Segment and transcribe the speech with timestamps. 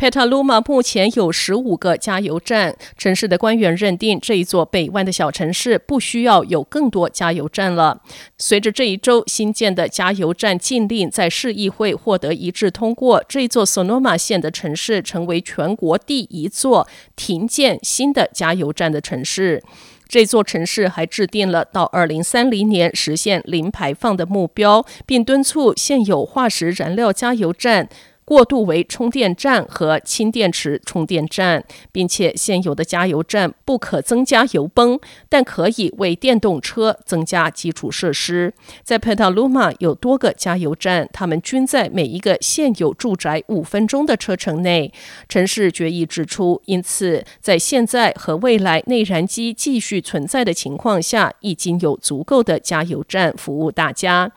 [0.00, 8.00] Petaluma 目前有十五个加油站，城市的官员认定这一座北湾的小城市不需要有更多加油站了。
[8.38, 19.62] 随着这一周新建的加油站禁令在市议会获得一致通过，这座 Sonoma 县的城市成为全国第一座停建新的加油站的城市。
[20.08, 27.88] 这座城市还制定了到二零三零年实现零排放的目标，并敦促现有化石燃料加油站
[28.30, 38.54] 过渡为充电站和氢电池充电站，并且现有的加油站不可增加油泵，但可以为电动车增加基础设施。
[38.84, 44.92] 在 Petaluma 有多个加油站，它们均在每一个现有住宅五分钟的车程内。
[45.28, 54.30] 城市决议指出，因此在现在和未来内燃机继续存在的情况下，已经有足够的加油站服务大家。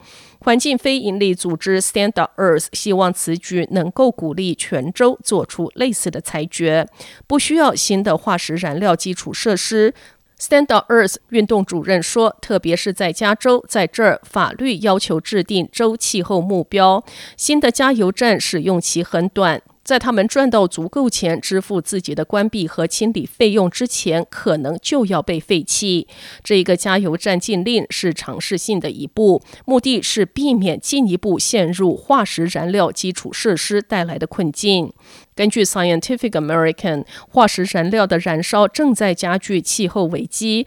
[0.43, 6.85] 环境非营利组织 Stand Up Earth 希望此举能够鼓励全州做出类似的裁决，
[7.25, 9.93] 不需要新的化石燃料基础设施。
[10.37, 17.05] Stand Up Earth 运动主任说，特别是在加州，在这儿法律要求制定州气候目标，
[17.37, 19.61] 新的加油站使用期很短。
[19.83, 26.07] 在他们赚到足够钱支付自己的关闭和清理费用之前，可能就要被废弃。
[26.41, 34.93] 这一个加油站禁令是尝试性的一步，目的是避免进一步陷入化石燃料基础设施带来的困境。
[35.35, 40.65] 根据 Scientific American，化石燃料的燃烧正在加剧气候危机。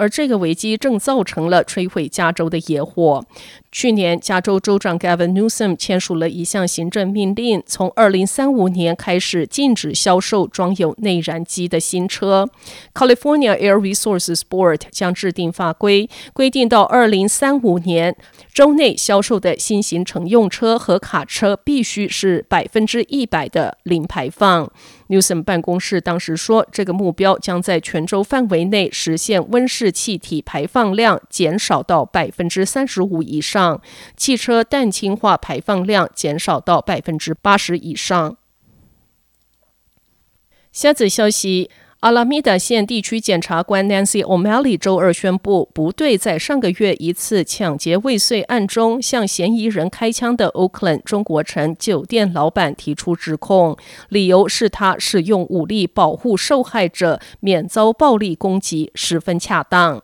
[0.00, 3.24] 而这个危机正造成了摧毁加州的野火。
[3.72, 12.48] 去年，加州州长 Gavin Newsom 签署了一项行政命令，从二零三五年开始禁止销售装有内燃机的新车。
[12.94, 18.16] California Air Resources Board 将制定法规，规定到二零三五年，
[18.54, 24.70] 州内销售的新型乘用车和卡车必须是百分之一百的零排放。
[25.08, 33.80] Newsom 办公室当时说，这个目标将在全州范围内实现温室气体排放量减少到百分之三十五以上，
[34.16, 38.36] 汽车氮氢化排放量减少到百分之八十以上。
[40.72, 41.70] 下则消息。
[42.00, 53.76] 阿拉米达县地区检察官 Nancy O'Malley 周二宣布，不对在上个月一次抢劫未遂案中向嫌疑人开枪的 Oakland 中国城酒店老板提出指控，
[54.10, 60.00] 理由是他使用武力保护受害者免遭暴力攻击，十分恰当。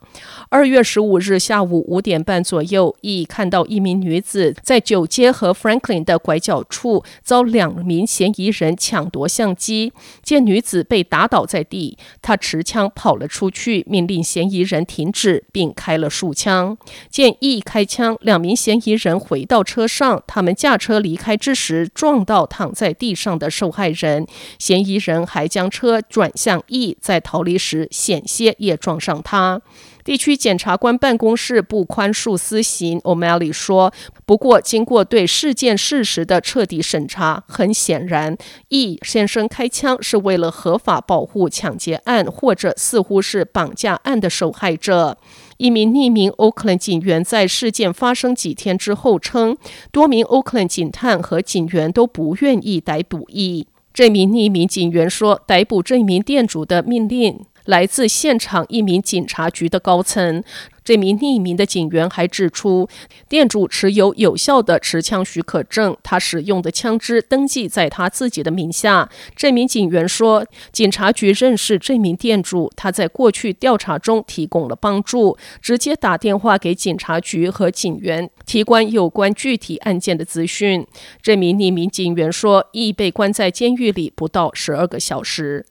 [0.48, 9.92] 二月十五日下午五点半左右，一看到一名女子在九街和 Franklin 的拐角处遭两名嫌疑人抢夺相机，
[10.24, 11.83] 见女子被打倒在地。
[12.22, 16.76] 他持枪跑了出去，命令嫌疑人停止，并开了数枪。
[17.10, 20.22] 见一开枪，两名嫌疑人回到车上。
[20.26, 24.26] 他们驾车离开之时，撞到躺在地上的受害人。
[24.58, 29.60] 嫌疑人还将车转向一，在逃离时险些也撞上他。
[30.04, 33.90] 地区检察官办公室不宽恕私刑，O'Malley 说。
[34.26, 38.36] 不过，经过对事件事实的彻底审查，很显然
[38.68, 45.16] ，E 先生开枪是为了合法保护抢劫案或者似乎是绑架案的受害者。
[45.56, 49.56] 一名匿名 Oakland 警员在事件发生几天之后称，
[49.90, 53.66] 多名 Oakland 警探和警员都不愿意逮捕 E。
[53.94, 57.46] 这名匿名警员说，逮捕这名店主的命令。
[57.64, 60.42] 来自现场一名警察局的高层，
[60.84, 62.88] 这名匿名的警员还指出，
[63.28, 69.08] 店主持有有效的持枪许可证，他使用的枪支登记在他自己的名下。
[69.34, 80.86] 这名警员说，警察局认识这名店主，他在过去调查中提供了帮助，直接打电话给警察局和警员，提供有关具体案件的资讯。
[81.22, 85.64] 这名匿名警员说，已被关在监狱里不到十二个小时。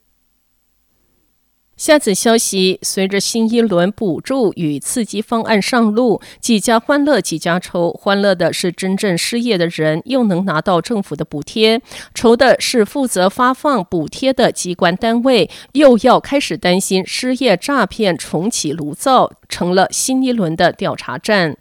[1.76, 7.92] 下则消息：随着新一轮补助与刺激方案上路，几家欢乐几家愁。
[7.92, 11.80] 欢乐的是真正失业的人又能拿到政府的补贴；
[12.14, 21.58] 愁的是负责发放补贴的机关单位又要开始担心失业诈骗重启炉灶，成了新一轮的调查战。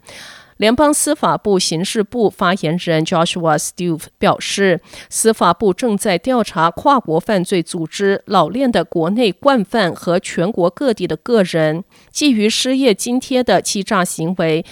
[0.63, 4.79] 联邦司法部刑事部发言人 Joshua Steve 表示，
[5.09, 14.65] 司法部正在调查跨国犯罪组织老练的国内惯犯和全国各地的个人基于失业津贴的欺诈行为。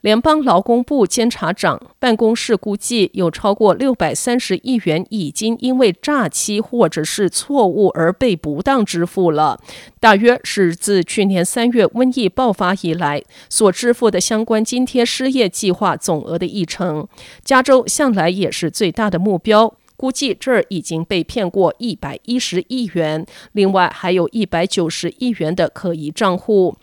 [0.00, 9.60] 联邦劳工部监察长办公室估计，有超过六百三十亿元已经因为诈欺或者是错误而被不当支付了，
[9.98, 17.06] 大约是自去年三月瘟疫爆发以来所支付的相关津贴失业计划总额的一成。
[17.44, 26.76] 加州向来也是最大的目标，估计这儿已经被骗过一百一十亿元，另外还有一百九十亿元的可疑账户。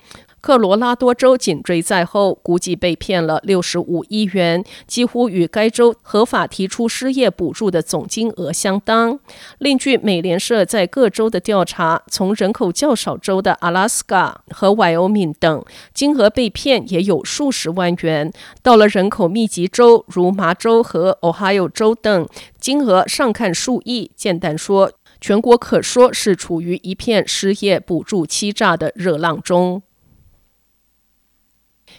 [0.46, 9.20] 科罗拉多州紧追在后，估计被骗了六十五亿元，几乎与该州合法提出失业补助的总金额相当。
[9.58, 15.66] 另据美联社在各州的调查，从人口较少州的阿拉斯加和迈欧明等，
[15.96, 18.30] 金额被骗也有数十万元；
[18.62, 22.28] 到了人口密集州如麻州和 Ohio 州等，
[22.60, 24.12] 金额上看数亿。
[24.16, 29.82] 简单说，全国可说是处于一片失业补助欺诈的热浪中。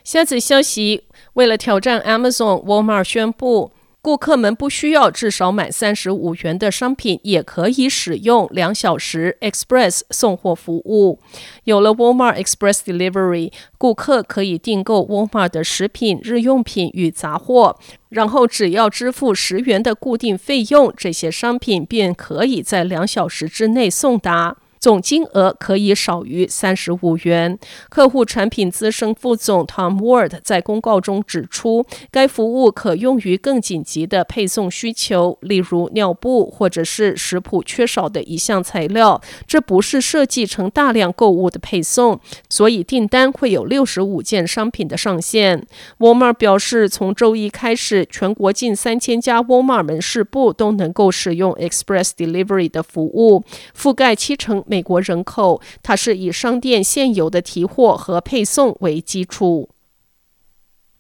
[0.07, 11.19] 下则消息：为了挑战 Amazon，沃尔玛宣布，顾客们不需要至少买三十五元的商品，也可以使用两小时 Express 送货服务。
[11.65, 17.77] 有了 Walmart Express Delivery，顾客可以订购 Walmart 的食品、日用品与杂货，
[18.11, 24.57] 然后只要支付十元的固定费用，这些商品便可以在两小时之内送达。
[24.87, 27.59] 总金额可以少于三十五元。
[27.89, 39.21] 客户产品资深副总 Tom Ward 在公告中指出，该服务可用于更紧急的配送需求，例如尿布或者是食谱缺少的一项材料。
[39.45, 45.67] 这不是设计成大量购物的配送，所以订单会有六十五件商品的上限。
[45.99, 53.43] Walmart 表示，从周一开始，全国近三千家 Walmart 门市部都能够使用 Express Delivery 的服务，
[53.77, 59.71] 覆盖七成美国人口，它是以商店现有的提货和配送为基础。